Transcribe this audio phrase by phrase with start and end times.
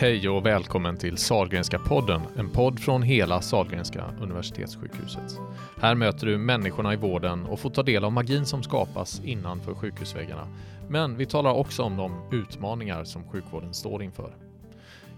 [0.00, 5.38] Hej och välkommen till Salgrenska podden, en podd från hela Salgrenska universitetssjukhuset.
[5.80, 9.74] Här möter du människorna i vården och får ta del av magin som skapas innanför
[9.74, 10.48] sjukhusväggarna.
[10.88, 14.36] Men vi talar också om de utmaningar som sjukvården står inför.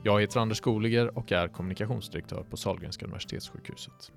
[0.02, 4.12] Jag heter Anders Skoliger och är kommunikationsdirektör på Salgrenska universitetssjukhuset.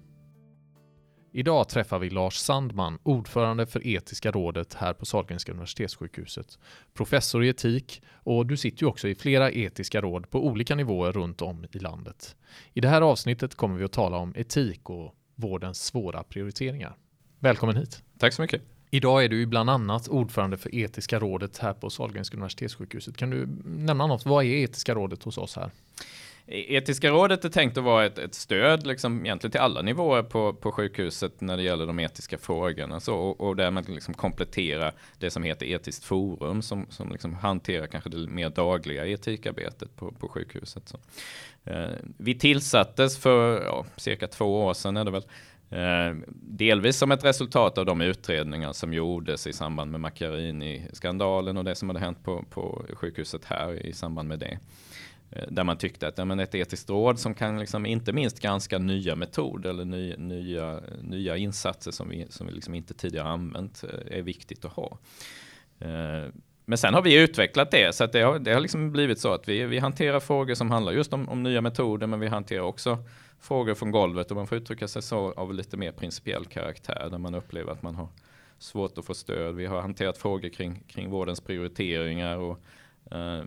[1.36, 6.60] Idag träffar vi Lars Sandman, ordförande för Etiska rådet här på Sahlgrenska universitetssjukhuset.
[6.94, 11.12] Professor i etik och du sitter ju också i flera etiska råd på olika nivåer
[11.12, 12.36] runt om i landet.
[12.74, 16.96] I det här avsnittet kommer vi att tala om etik och vårdens svåra prioriteringar.
[17.40, 18.04] Välkommen hit!
[18.20, 18.62] Tack så mycket!
[18.90, 23.18] Idag är du bland annat ordförande för Etiska rådet här på Sahlgrenska universitetssjukhuset.
[23.18, 24.26] Kan du nämna något?
[24.26, 25.72] Vad är Etiska rådet hos oss här?
[26.48, 30.24] E-, etiska rådet är tänkt att vara ett, ett stöd liksom, egentligen till alla nivåer
[30.24, 33.00] på, på sjukhuset när det gäller de etiska frågorna.
[33.00, 37.88] Så, och, och därmed liksom komplettera det som heter etiskt forum som, som liksom hanterar
[37.88, 40.90] kanske det mer dagliga etikarbetet på, på sjukhuset.
[40.90, 40.98] Så.
[41.72, 45.26] Eh, vi tillsattes för ja, cirka två år sedan är det väl.
[45.70, 51.63] Eh, delvis som ett resultat av de utredningar som gjordes i samband med Macchiarini-skandalen och
[51.63, 54.60] det som hade hänt på, på sjukhuset här i samband med det.
[55.35, 58.39] Eh, där man tyckte att ja, men ett etiskt råd som kan liksom inte minst
[58.39, 63.27] granska nya metoder eller ny, nya, nya insatser som vi, som vi liksom inte tidigare
[63.27, 64.97] använt eh, är viktigt att ha.
[65.79, 66.29] Eh,
[66.66, 69.34] men sen har vi utvecklat det så att det har, det har liksom blivit så
[69.34, 72.61] att vi, vi hanterar frågor som handlar just om, om nya metoder men vi hanterar
[72.61, 72.97] också
[73.39, 77.17] frågor från golvet och man får uttrycka sig så av lite mer principiell karaktär där
[77.17, 78.07] man upplever att man har
[78.59, 79.56] svårt att få stöd.
[79.56, 82.59] Vi har hanterat frågor kring, kring vårdens prioriteringar och
[83.12, 83.44] eh,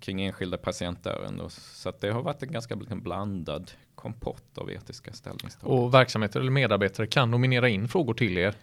[0.00, 1.50] kring enskilda patientärenden.
[1.50, 5.84] Så det har varit en ganska blandad kompott av etiska ställningstaganden.
[5.84, 8.54] Och verksamheter eller medarbetare kan nominera in frågor till er?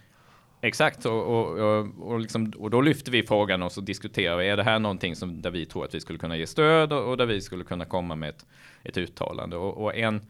[0.60, 4.48] Exakt, och, och, och, och, liksom, och då lyfter vi frågan och så diskuterar vi,
[4.48, 7.08] är det här någonting som, där vi tror att vi skulle kunna ge stöd och,
[7.10, 8.46] och där vi skulle kunna komma med ett,
[8.82, 9.56] ett uttalande.
[9.56, 10.20] Och en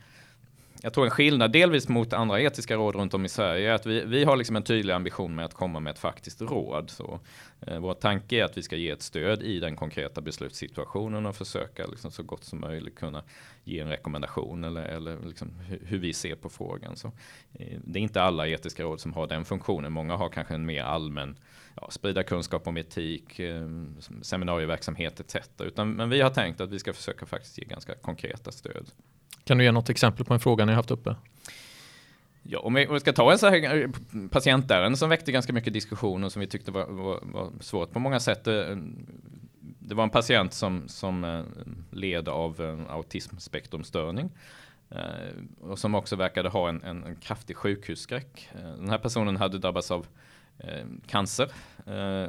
[0.83, 3.87] jag tror en skillnad delvis mot andra etiska råd runt om i Sverige är att
[3.87, 6.91] vi, vi har liksom en tydlig ambition med att komma med ett faktiskt råd.
[6.91, 7.21] Så,
[7.61, 11.37] eh, vår tanke är att vi ska ge ett stöd i den konkreta beslutssituationen och
[11.37, 13.23] försöka liksom så gott som möjligt kunna
[13.65, 16.97] ge en rekommendation eller, eller liksom hur, hur, vi ser på frågan.
[16.97, 17.09] Så,
[17.53, 19.93] eh, det är inte alla etiska råd som har den funktionen.
[19.93, 21.39] Många har kanske en mer allmän
[21.75, 23.69] ja, sprida kunskap om etik, eh,
[24.23, 25.37] seminarieverksamhet etc.
[25.59, 28.91] Utan, men vi har tänkt att vi ska försöka faktiskt ge ganska konkreta stöd.
[29.45, 31.17] Kan du ge något exempel på en fråga ni haft uppe?
[32.51, 33.89] Ja, om vi, ska ta en så här eh,
[34.31, 37.99] patientärende som väckte ganska mycket diskussion och som vi tyckte var, var, var svårt på
[37.99, 38.47] många sätt.
[38.47, 38.77] Eh,
[39.61, 41.43] det var en patient som, som eh,
[41.91, 44.31] led av autismspektrumstörning
[45.61, 48.49] och som också verkade ha en, en, en kraftig sjukhusskräck.
[48.55, 50.07] Den här personen hade drabbats av
[51.07, 51.51] cancer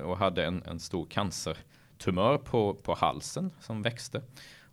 [0.03, 4.21] och hade en, en stor cancertumör på, på halsen som växte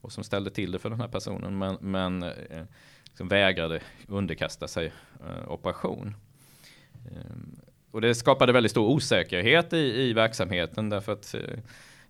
[0.07, 2.65] och som ställde till det för den här personen men, men eh,
[3.05, 4.93] liksom vägrade underkasta sig
[5.27, 6.15] eh, operation.
[6.93, 7.37] Eh,
[7.91, 11.59] och det skapade väldigt stor osäkerhet i, i verksamheten därför att eh,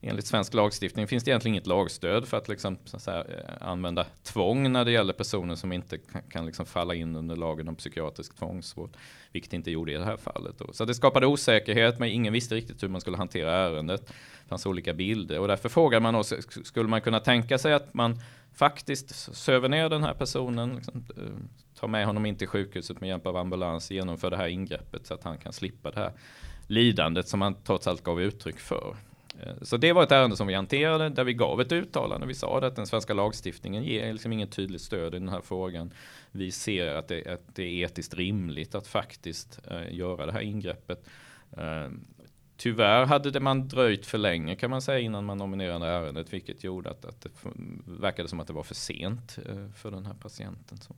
[0.00, 3.68] enligt svensk lagstiftning finns det egentligen inget lagstöd för att, liksom, så att säga, eh,
[3.68, 7.68] använda tvång när det gäller personer som inte kan, kan liksom falla in under lagen
[7.68, 8.90] om psykiatrisk tvångsvård,
[9.32, 10.58] vilket inte gjorde i det här fallet.
[10.58, 10.72] Då.
[10.72, 14.06] Så det skapade osäkerhet, men ingen visste riktigt hur man skulle hantera ärendet.
[14.06, 16.34] Det fanns olika bilder och därför frågade man oss,
[16.64, 18.20] skulle man kunna tänka sig att man
[18.54, 21.22] faktiskt söver ner den här personen, liksom, eh,
[21.80, 25.14] tar med honom in till sjukhuset med hjälp av ambulans, genomför det här ingreppet så
[25.14, 26.12] att han kan slippa det här
[26.66, 28.96] lidandet som han trots allt gav uttryck för.
[29.42, 32.26] Eh, så det var ett ärende som vi hanterade där vi gav ett uttalande.
[32.26, 35.92] Vi sa att den svenska lagstiftningen ger liksom inget tydligt stöd i den här frågan.
[36.30, 40.41] Vi ser att det, att det är etiskt rimligt att faktiskt eh, göra det här
[40.41, 41.08] ingreppet.
[41.56, 41.88] Eh,
[42.56, 46.64] tyvärr hade det man dröjt för länge kan man säga innan man nominerade ärendet, vilket
[46.64, 47.30] gjorde att, att det
[47.84, 50.78] verkade som att det var för sent eh, för den här patienten.
[50.78, 50.94] Så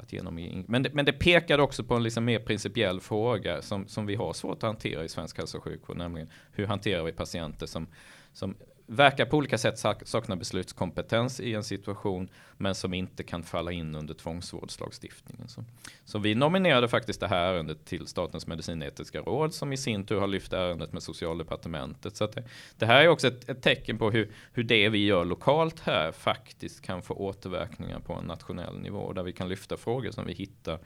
[0.00, 3.88] att genom, men, det, men det pekade också på en liksom mer principiell fråga som,
[3.88, 7.12] som vi har svårt att hantera i svensk hälso och sjukvård, nämligen hur hanterar vi
[7.12, 7.86] patienter som,
[8.32, 8.54] som
[8.90, 13.94] verkar på olika sätt sakna beslutskompetens i en situation men som inte kan falla in
[13.94, 15.48] under tvångsvårdslagstiftningen.
[15.48, 15.64] Så,
[16.04, 20.20] så vi nominerade faktiskt det här ärendet till Statens medicinetiska råd som i sin tur
[20.20, 22.16] har lyft ärendet med socialdepartementet.
[22.16, 22.44] Så det,
[22.78, 26.12] det, här är också ett, ett, tecken på hur, hur det vi gör lokalt här
[26.12, 30.32] faktiskt kan få återverkningar på en nationell nivå där vi kan lyfta frågor som vi
[30.32, 30.78] hittar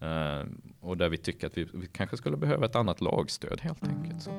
[0.00, 0.44] eh,
[0.80, 4.22] och där vi tycker att vi, vi kanske skulle behöva ett annat lagstöd helt enkelt.
[4.22, 4.30] Så.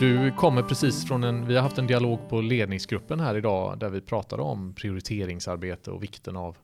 [0.00, 3.88] Du kommer precis från en, vi har haft en dialog på ledningsgruppen här idag där
[3.88, 6.56] vi pratade om prioriteringsarbete och vikten av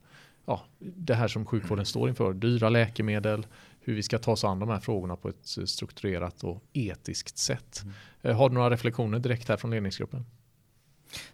[0.45, 3.47] ja, det här som sjukvården står inför, dyra läkemedel,
[3.79, 7.81] hur vi ska ta oss an de här frågorna på ett strukturerat och etiskt sätt.
[7.83, 7.95] Mm.
[8.21, 10.25] Eh, har du några reflektioner direkt här från ledningsgruppen?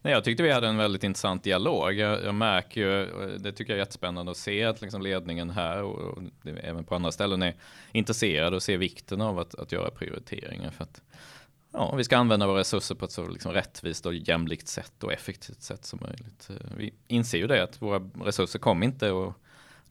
[0.01, 1.93] Nej, jag tyckte vi hade en väldigt intressant dialog.
[1.93, 3.05] Jag, jag märker ju,
[3.37, 6.23] det tycker jag är jättespännande att se att liksom ledningen här och, och
[6.63, 7.55] även på andra ställen är
[7.91, 10.71] intresserade och ser vikten av att, att göra prioriteringar.
[10.71, 11.01] För att,
[11.73, 15.13] ja, vi ska använda våra resurser på ett så liksom rättvist och jämlikt sätt och
[15.13, 16.49] effektivt sätt som möjligt.
[16.49, 19.33] Eh, vi inser ju det att våra resurser kommer inte och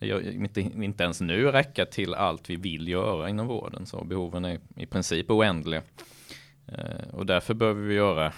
[0.01, 3.87] inte, inte ens nu räcka till allt vi vill göra inom vården.
[3.87, 5.83] Så behoven är i princip oändliga.
[6.67, 8.33] Eh, och därför behöver vi göra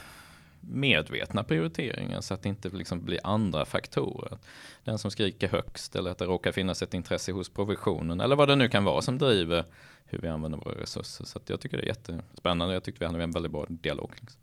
[0.69, 4.39] medvetna prioriteringar så att det inte liksom blir andra faktorer.
[4.85, 8.49] Den som skriker högst eller att det råkar finnas ett intresse hos provisionen eller vad
[8.49, 9.65] det nu kan vara som driver
[10.05, 11.25] hur vi använder våra resurser.
[11.25, 12.75] Så jag tycker det är jättespännande.
[12.75, 14.11] Jag tyckte vi hade en väldigt bra dialog.
[14.21, 14.41] Liksom.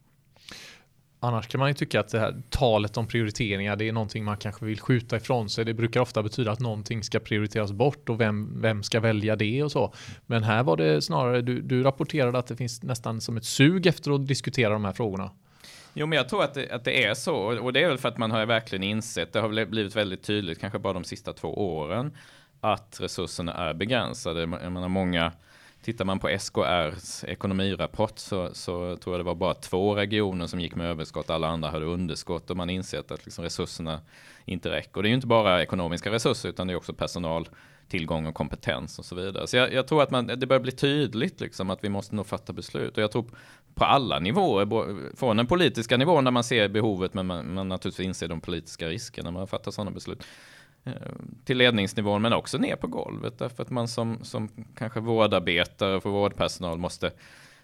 [1.23, 4.37] Annars kan man ju tycka att det här talet om prioriteringar, det är någonting man
[4.37, 5.65] kanske vill skjuta ifrån sig.
[5.65, 9.63] Det brukar ofta betyda att någonting ska prioriteras bort och vem, vem ska välja det
[9.63, 9.93] och så.
[10.25, 13.87] Men här var det snarare, du, du rapporterade att det finns nästan som ett sug
[13.87, 15.31] efter att diskutera de här frågorna.
[15.93, 17.35] Jo, men jag tror att det, att det är så.
[17.35, 20.59] Och det är väl för att man har verkligen insett, det har blivit väldigt tydligt,
[20.59, 22.17] kanske bara de sista två åren,
[22.61, 24.39] att resurserna är begränsade.
[24.39, 25.31] Jag menar, många
[25.83, 30.59] Tittar man på SKRs ekonomirapport så, så tror jag det var bara två regioner som
[30.59, 34.01] gick med överskott, alla andra hade underskott och man insett att liksom resurserna
[34.45, 34.97] inte räcker.
[34.97, 37.49] Och det är ju inte bara ekonomiska resurser utan det är också personal,
[37.89, 39.47] tillgång och kompetens och så vidare.
[39.47, 42.27] Så jag, jag tror att man, det börjar bli tydligt liksom att vi måste nog
[42.27, 43.25] fatta beslut och jag tror
[43.75, 48.05] på alla nivåer, från den politiska nivån där man ser behovet men man, man naturligtvis
[48.05, 50.23] inser de politiska riskerna när man fattar sådana beslut
[50.83, 50.93] eh,
[51.45, 56.03] till ledningsnivån men också ner på golvet därför att man som, som kanske vårdarbetare och
[56.03, 57.11] för vårdpersonal måste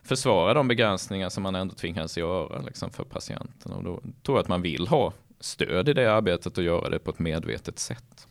[0.04, 3.72] försvara de begränsningar som man ändå tvingas göra liksom, för patienten.
[3.72, 7.00] Och då tror jag att man vill ha stöd i det arbetet och göra det
[7.00, 8.27] på ett medvetet sätt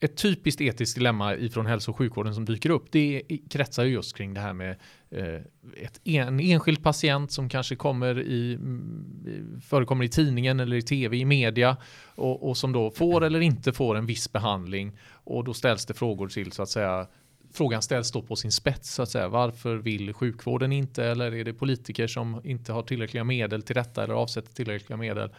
[0.00, 4.34] ett typiskt etiskt dilemma ifrån hälso och sjukvården som dyker upp, det kretsar just kring
[4.34, 4.76] det här med
[5.10, 5.40] eh,
[5.76, 11.16] ett, en enskild patient som kanske kommer i, mm, förekommer i tidningen eller i tv,
[11.16, 11.76] i media
[12.14, 15.94] och, och som då får eller inte får en viss behandling och då ställs det
[15.94, 17.06] frågor till så att säga
[17.52, 19.28] Frågan ställs då på sin spets så att säga.
[19.28, 24.04] Varför vill sjukvården inte eller är det politiker som inte har tillräckliga medel till detta
[24.04, 25.30] eller avsätter tillräckliga medel?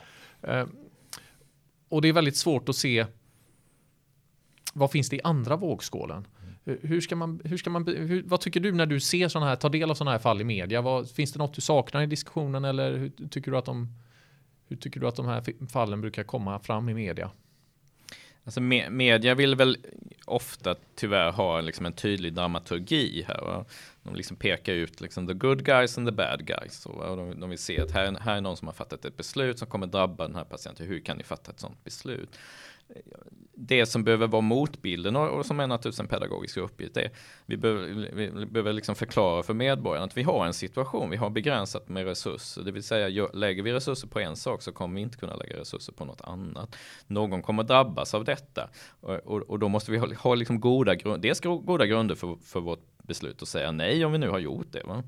[0.41, 0.65] Eh,
[1.89, 3.05] och det är väldigt svårt att se
[4.77, 6.27] vad finns det i andra vågskålen?
[6.63, 9.55] Hur ska man, hur ska man, hur, vad tycker du när du ser sådana här,
[9.55, 10.81] tar del av sådana här fall i media?
[10.81, 13.87] Vad, finns det något du saknar i diskussionen eller hur tycker du att de,
[14.67, 17.31] hur tycker du att de här fallen brukar komma fram i media?
[18.43, 19.77] Alltså me media vill väl
[20.25, 23.41] ofta tyvärr ha liksom en tydlig dramaturgi här.
[23.41, 23.65] Va?
[24.03, 26.85] De liksom pekar ut liksom the good guys and the bad guys.
[26.85, 29.59] Och de, de vill se att här, här är någon som har fattat ett beslut
[29.59, 30.87] som kommer drabba den här patienten.
[30.87, 32.39] Hur kan ni fatta ett sådant beslut?
[33.59, 37.11] Det som behöver vara motbilden och, och som är naturligtvis en pedagogisk uppgift är
[37.45, 41.29] vi behöver, vi behöver liksom förklara för medborgarna att vi har en situation, vi har
[41.29, 45.01] begränsat med resurser, det vill säga lägger vi resurser på en sak så kommer vi
[45.01, 46.75] inte kunna lägga resurser på något annat.
[47.07, 48.69] Någon kommer drabbas av detta
[48.99, 52.59] och, och, och då måste vi ha, ha liksom goda, dels goda grunder för, för
[52.59, 54.83] vårt beslut och säga nej om vi nu har gjort det.
[54.83, 55.03] Va?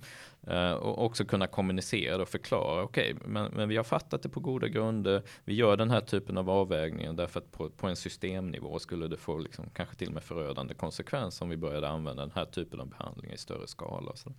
[0.48, 2.84] Eh, och också kunna kommunicera och förklara.
[2.84, 5.24] Okej, okay, men, men, vi har fattat det på goda grunder.
[5.44, 9.18] Vi gör den här typen av avvägningar därför att på, på en systemnivå skulle det
[9.18, 12.80] få liksom, kanske till och med förödande konsekvenser om vi började använda den här typen
[12.80, 14.16] av behandling i större skala.
[14.16, 14.34] Så.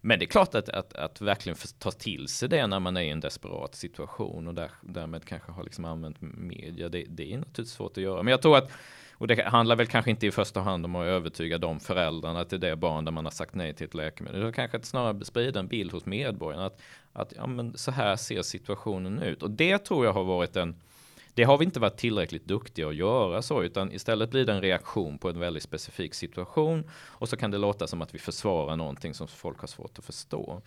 [0.00, 3.00] Men det är klart att, att, att verkligen ta till sig det när man är
[3.00, 6.88] i en desperat situation och där, därmed kanske har liksom använt media.
[6.88, 8.22] Det, det är naturligtvis svårt att göra.
[8.22, 8.70] Men jag tror att
[9.18, 12.60] och det handlar väl kanske inte i första hand om att övertyga de föräldrarna till
[12.60, 14.40] det barn där man har sagt nej till ett läkemedel.
[14.40, 16.80] Det kanske att snarare sprida en bild hos medborgarna att,
[17.12, 19.42] att ja, men så här ser situationen ut.
[19.42, 20.76] Och det tror jag har varit en
[21.38, 24.60] det har vi inte varit tillräckligt duktiga att göra så, utan istället blir det en
[24.60, 28.76] reaktion på en väldigt specifik situation och så kan det låta som att vi försvarar
[28.76, 30.62] någonting som folk har svårt att förstå.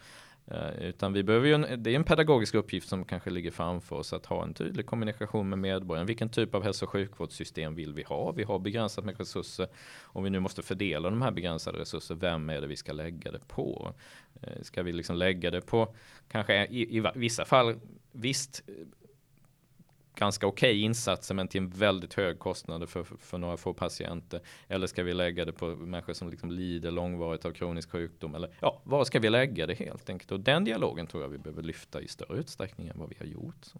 [0.51, 3.96] Eh, utan vi behöver ju en, det är en pedagogisk uppgift som kanske ligger framför
[3.96, 6.08] oss att ha en tydlig kommunikation med medborgaren.
[6.08, 8.31] Vilken typ av hälso och sjukvårdssystem vill vi ha?
[8.31, 9.67] Vi har begränsat med resurser.
[10.03, 13.31] Om vi nu måste fördela de här begränsade resurser, vem är det vi ska lägga
[13.31, 13.93] det på?
[14.41, 15.96] Eh, ska vi liksom lägga det på,
[16.27, 17.79] kanske i, i vissa fall,
[18.12, 18.63] visst
[20.15, 24.41] ganska okej okay insatser men till en väldigt hög kostnad för, för några få patienter.
[24.68, 28.36] Eller ska vi lägga det på människor som liksom lider långvarigt av kronisk sjukdom?
[28.36, 30.32] Eller ja, var ska vi lägga det helt enkelt?
[30.32, 33.25] Och den dialogen tror jag vi behöver lyfta i större utsträckning än vad vi har
[33.25, 33.56] gjort.
[33.62, 33.80] Så.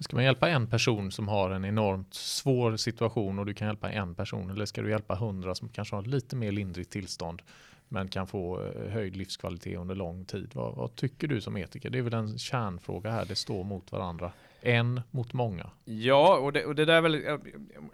[0.00, 3.90] Ska man hjälpa en person som har en enormt svår situation och du kan hjälpa
[3.90, 7.42] en person eller ska du hjälpa hundra som kanske har lite mer lindrigt tillstånd
[7.88, 10.50] men kan få eh, höjd livskvalitet under lång tid.
[10.54, 11.90] Vad, vad, tycker du som etiker?
[11.90, 14.32] Det är väl en kärnfråga här, det står mot varandra.
[14.62, 15.70] En mot många.
[15.84, 17.38] Ja, och det, och det där är väl, eh,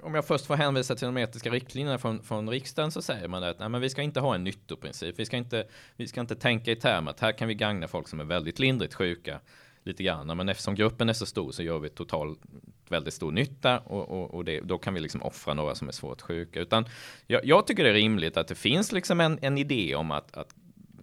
[0.03, 3.43] om jag först får hänvisa till de etiska riktlinjerna från, från riksdagen så säger man
[3.43, 5.19] att nej, men vi ska inte ha en nyttoprincip.
[5.19, 8.09] Vi ska inte, vi ska inte tänka i termer att här kan vi gagna folk
[8.09, 9.41] som är väldigt lindrigt sjuka
[9.87, 10.37] lite grann.
[10.37, 12.41] Men eftersom gruppen är så stor så gör vi totalt
[12.89, 15.93] väldigt stor nytta och, och, och det, då kan vi liksom offra några som är
[15.93, 16.61] svårt sjuka.
[16.61, 16.85] Utan
[17.27, 20.37] jag, jag tycker det är rimligt att det finns liksom en, en idé om att,
[20.37, 20.55] att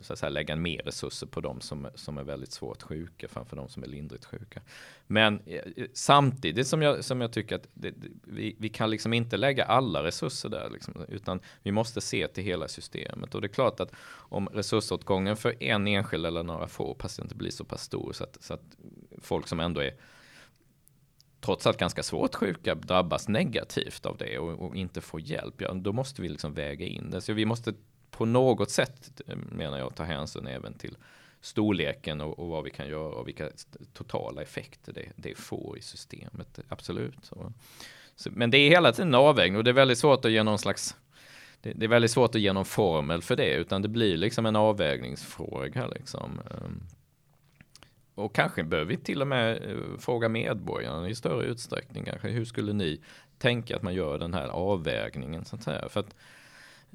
[0.04, 3.56] så att säga, lägga mer resurser på de som, som är väldigt svårt sjuka framför
[3.56, 4.62] de som är lindrigt sjuka.
[5.08, 7.94] Men eh, eh, samtidigt som jag, som jag tycker att det,
[8.24, 12.44] vi, vi kan liksom inte lägga alla resurser där, liksom, utan vi måste se till
[12.44, 13.36] hela systemet.
[13.36, 17.52] Och det är klart att om resursåtgången för en enskild eller några få patienter blir
[17.52, 18.78] så pass stor så att, så att
[19.22, 19.94] folk som ändå är
[21.44, 25.74] trots allt ganska svårt sjuka drabbas negativt av det och, och inte får hjälp, ja,
[25.74, 27.22] då måste vi liksom väga in det.
[27.22, 27.74] Så vi måste
[28.18, 30.98] på något sätt menar jag ta hänsyn även till
[31.42, 33.50] storleken och, och, vad vi kan göra och vilka
[33.94, 36.60] totala effekter det, det får i systemet.
[36.70, 37.16] Absolut.
[37.22, 37.54] Så,
[38.16, 40.44] så, men det är hela tiden en avvägning och det är väldigt svårt att ge
[40.44, 40.96] någon slags
[41.62, 44.46] det, det, är väldigt svårt att ge någon formel för det utan det blir liksom
[44.46, 46.40] en avvägningsfråga liksom.
[46.52, 46.84] Ehm,
[48.16, 52.06] och kanske behöver vi till och med eh, fråga medborgarna i större utsträckning.
[52.06, 53.02] Kanske, hur skulle ni
[53.38, 55.46] tänka att man gör den här avvägningen?
[55.46, 55.90] Så att säga?
[55.90, 56.16] För att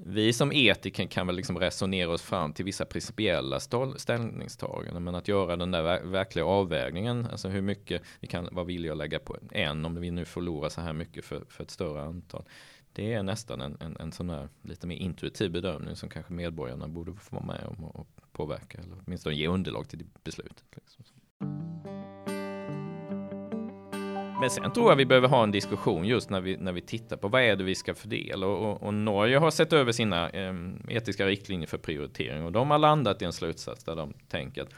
[0.04, 3.60] vi som etiker kan väl liksom resonera oss fram till vissa principiella
[3.96, 8.92] ställningstaganden, men att göra den där verkliga avvägningen, alltså hur mycket vi kan vara villiga
[8.92, 12.02] att lägga på en, om vi nu förlorar så här mycket för, för ett större
[12.02, 12.44] antal.
[12.92, 16.88] Det är nästan en, en, en sån här lite mer intuitiv bedömning som kanske medborgarna
[16.88, 20.64] borde få vara med om och påverka, eller åtminstone ge underlag till beslutet.
[20.74, 21.17] Liksom.
[24.40, 27.16] Men sen tror jag vi behöver ha en diskussion just när vi, när vi tittar
[27.16, 28.46] på vad är det vi ska fördela.
[28.46, 30.54] Och, och, och Norge har sett över sina eh,
[30.88, 34.74] etiska riktlinjer för prioritering och de har landat i en slutsats där de tänker att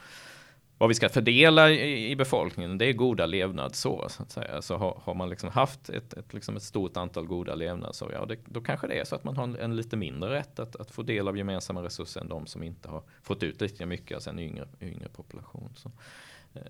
[0.78, 4.06] vad vi ska fördela i, i befolkningen, det är goda levnadsår.
[4.08, 4.62] Så att säga.
[4.62, 8.26] Så har, har man liksom haft ett, ett, liksom ett stort antal goda levnadsår, ja,
[8.26, 10.76] det, då kanske det är så att man har en, en, lite mindre rätt att,
[10.76, 14.14] att få del av gemensamma resurser än de som inte har fått ut lika mycket,
[14.14, 15.72] alltså en yngre, yngre population.
[15.76, 15.90] Så.
[16.54, 16.62] Eh,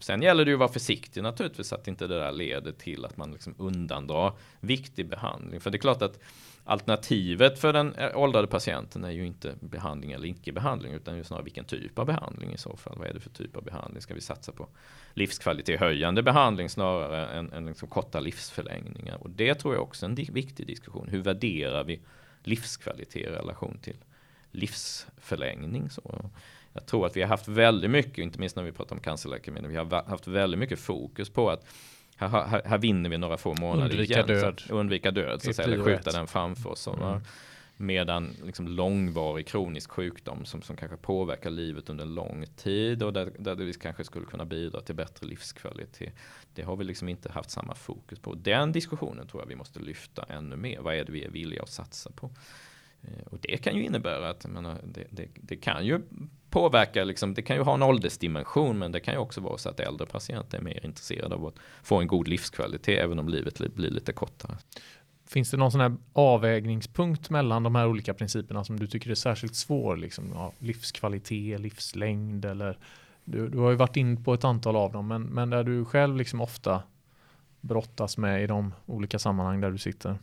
[0.00, 3.04] sen gäller det ju att vara försiktig naturligtvis så att inte det där leder till
[3.04, 5.60] att man liksom undandrar viktig behandling.
[5.60, 6.20] För det är klart att
[6.64, 11.24] alternativet för den eh, åldrade patienten är ju inte behandling eller icke behandling utan ju
[11.24, 12.98] snarare vilken typ av behandling i så fall.
[12.98, 14.02] Vad är det för typ av behandling?
[14.02, 14.68] Ska vi satsa på
[15.14, 19.22] livskvalitetshöjande behandling snarare än, än liksom korta livsförlängningar?
[19.22, 21.08] Och det tror jag också är en viktig diskussion.
[21.08, 22.00] Hur värderar vi
[22.42, 23.96] livskvalitet i relation till
[24.50, 25.90] livsförlängning?
[25.90, 26.30] Så
[26.78, 29.70] jag tror att vi har haft väldigt mycket, inte minst när vi pratar om cancerläkemedel,
[29.70, 31.66] vi har haft väldigt mycket fokus på att
[32.16, 34.60] här, här, här vinner vi några få månader undvika igen, död.
[34.66, 36.88] Så undvika död, så att säga, skjuta den framför oss.
[36.88, 37.20] Mm.
[37.80, 43.32] Medan liksom långvarig kronisk sjukdom som, som kanske påverkar livet under lång tid och där,
[43.38, 46.12] där vi kanske skulle kunna bidra till bättre livskvalitet.
[46.54, 48.34] Det har vi liksom inte haft samma fokus på.
[48.34, 50.80] Den diskussionen tror jag vi måste lyfta ännu mer.
[50.80, 52.30] Vad är det vi är villiga att satsa på?
[53.02, 56.00] Eh, och det kan ju innebära att menar, det, det, det, kan ju
[56.50, 59.68] Påverkar liksom, det kan ju ha en åldersdimension men det kan ju också vara så
[59.68, 63.74] att äldre patienter är mer intresserade av att få en god livskvalitet även om livet
[63.74, 64.56] blir lite kortare.
[65.26, 69.14] Finns det någon sån här avvägningspunkt mellan de här olika principerna som du tycker är
[69.14, 69.96] särskilt svår?
[69.96, 72.78] Liksom, ja, livskvalitet, livslängd eller
[73.24, 75.84] du, du har ju varit in på ett antal av dem men, men där du
[75.84, 76.82] själv liksom ofta
[77.60, 80.18] brottas med i de olika sammanhang där du sitter.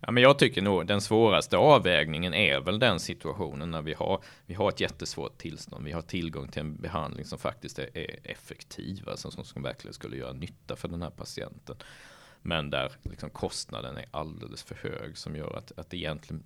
[0.00, 4.24] Ja, men jag tycker nog den svåraste avvägningen är väl den situationen när vi har,
[4.46, 5.84] vi har ett jättesvårt tillstånd.
[5.84, 9.94] Vi har tillgång till en behandling som faktiskt är, är effektiv, alltså som, som verkligen
[9.94, 11.76] skulle göra nytta för den här patienten.
[12.42, 16.44] Men där liksom kostnaden är alldeles för hög som gör att, att det egentligen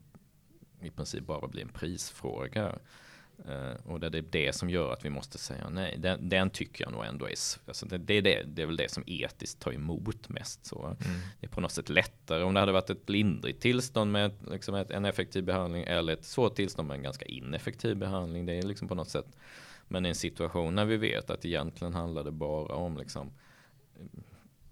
[0.80, 2.78] i princip bara blir en prisfråga.
[3.48, 5.96] Uh, och det är det som gör att vi måste säga nej.
[5.98, 7.34] Den, den tycker jag nog ändå är,
[7.66, 10.66] alltså det, det, det, det är väl det som etiskt tar emot mest.
[10.66, 10.96] Så mm.
[11.40, 14.74] Det är på något sätt lättare om det hade varit ett lindrigt tillstånd med liksom
[14.74, 18.46] ett, en effektiv behandling eller ett svårt tillstånd med en ganska ineffektiv behandling.
[18.46, 19.36] Det är liksom på något sätt,
[19.88, 23.32] men i en situation när vi vet att egentligen handlar det bara om liksom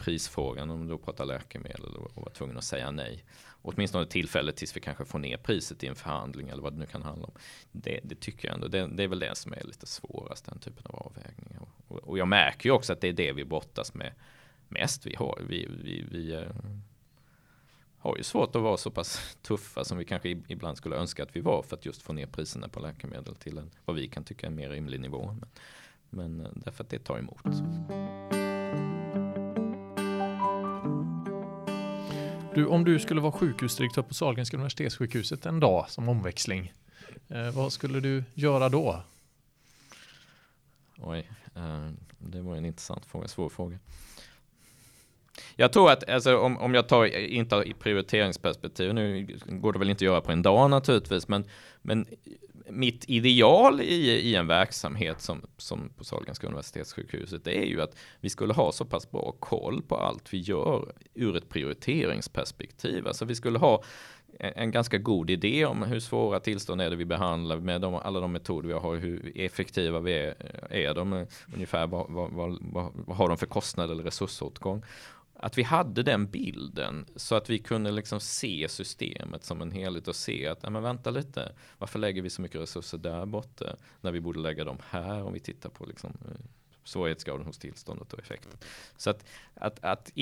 [0.04, 3.24] prisfrågan om du då pratar läkemedel och var tvungen att säga nej.
[3.62, 6.86] Åtminstone tillfället tills vi kanske får ner priset i en förhandling eller vad det nu
[6.86, 7.32] kan handla om.
[7.72, 10.58] Det, det tycker jag ändå, det, det, är väl det som är lite svårast, den
[10.58, 11.60] typen av avvägningar.
[11.88, 14.12] Och, och, jag märker ju också att det är det vi brottas med
[14.68, 15.06] mest.
[15.06, 16.42] Vi har, vi, vi, vi eh,
[17.98, 21.36] har ju svårt att vara så pass tuffa som vi kanske ibland skulle önska att
[21.36, 24.24] vi var för att just få ner priserna på läkemedel till en, vad vi kan
[24.24, 25.36] tycka är en mer rimlig nivå.
[25.40, 25.48] Men,
[26.10, 28.43] men eh, därför att det tar emot.
[32.54, 36.72] Du, om du skulle vara sjukhusdirektör på Sahlgrenska universitetssjukhuset en dag som omväxling,
[37.28, 39.02] eh, vad skulle du göra då?
[40.98, 43.78] Oj, eh, det var en intressant fråga, svår fråga.
[45.56, 49.90] Jag tror att alltså, om, om jag tar, inte i prioriteringsperspektiv, nu går det väl
[49.90, 51.44] inte att göra på en dag naturligtvis, men,
[51.82, 52.06] men
[52.68, 57.96] mitt ideal i, i en verksamhet som, som på Sahlgrenska universitetssjukhuset det är ju att
[58.20, 63.06] vi skulle ha så pass bra koll på allt vi gör ur ett prioriteringsperspektiv.
[63.06, 63.82] Alltså vi skulle ha
[64.38, 68.20] en ganska god idé om hur svåra tillstånd är det vi behandlar med de, alla
[68.20, 70.34] de metoder vi har, hur effektiva vi är,
[70.70, 72.58] är de, ungefär vad, vad, vad,
[73.06, 74.82] vad har de för kostnad eller resursåtgång.
[75.44, 80.08] Att vi hade den bilden så att vi kunde liksom se systemet som en helhet
[80.08, 83.76] och se att, ja men vänta lite, varför lägger vi så mycket resurser där borta
[84.00, 86.44] när vi borde lägga dem här om vi tittar på liksom eh,
[86.84, 88.58] svårighetsgraden hos tillståndet och effekten.
[88.96, 89.24] Så att,
[89.54, 90.12] att, att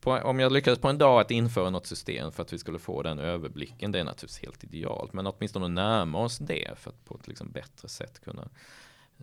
[0.00, 2.78] på, om jag lyckades på en dag att införa något system för att vi skulle
[2.78, 7.04] få den överblicken, det är naturligtvis helt idealt, men åtminstone närma oss det för att
[7.04, 8.48] på ett liksom bättre sätt kunna eh,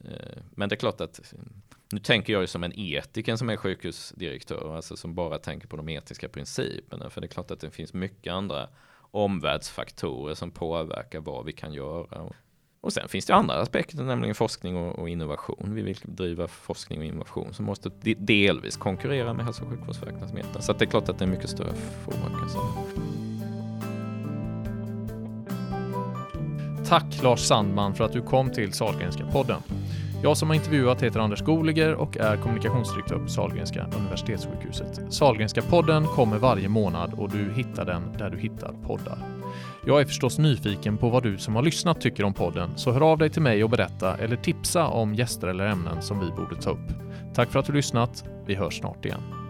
[0.03, 1.33] Eh, men det är klart att
[1.91, 5.77] nu tänker jag ju som en etiker som är sjukhusdirektör, alltså som bara tänker på
[5.77, 7.09] de etiska principerna.
[7.09, 8.69] För det är klart att det finns mycket andra
[9.11, 12.33] omvärldsfaktorer som påverkar vad vi kan göra.
[12.81, 15.71] Och sen finns det andra aspekter, nämligen forskning och, innovation.
[15.75, 20.61] Vi vill driva forskning och innovation som måste delvis konkurrera med hälso och sjukvårdsverksamheten.
[20.61, 22.19] Så det är klart att det är mycket större fråga.
[26.87, 29.61] Tack Lars Sandman för att du kom till Sahlgrenska podden.
[30.23, 35.13] Jag som har intervjuat heter Anders Goliger och är kommunikationsdirektör på Sahlgrenska Universitetssjukhuset.
[35.13, 39.17] Sahlgrenska podden kommer varje månad och du hittar den där du hittar poddar.
[39.85, 43.11] Jag är förstås nyfiken på vad du som har lyssnat tycker om podden, så hör
[43.11, 46.61] av dig till mig och berätta eller tipsa om gäster eller ämnen som vi borde
[46.61, 46.93] ta upp.
[47.33, 48.23] Tack för att du lyssnat.
[48.45, 49.44] Vi hörs snart igen.